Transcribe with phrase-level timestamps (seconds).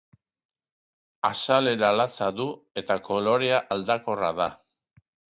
[1.27, 2.47] Azalera latza du
[2.83, 4.49] eta kolorea aldakorra da.